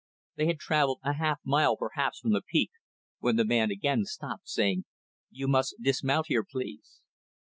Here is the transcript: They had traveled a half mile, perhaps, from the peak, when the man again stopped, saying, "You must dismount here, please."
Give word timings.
They 0.35 0.47
had 0.47 0.57
traveled 0.57 0.97
a 1.03 1.13
half 1.13 1.39
mile, 1.45 1.77
perhaps, 1.77 2.17
from 2.17 2.31
the 2.33 2.41
peak, 2.41 2.71
when 3.19 3.35
the 3.35 3.45
man 3.45 3.69
again 3.69 4.03
stopped, 4.05 4.49
saying, 4.49 4.85
"You 5.29 5.47
must 5.47 5.75
dismount 5.79 6.25
here, 6.25 6.43
please." 6.43 7.01